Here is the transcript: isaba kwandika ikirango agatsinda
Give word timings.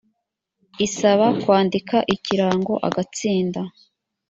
isaba 0.85 1.25
kwandika 1.41 1.97
ikirango 2.15 2.73
agatsinda 2.87 3.61